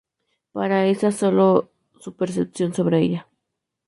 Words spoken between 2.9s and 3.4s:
ella".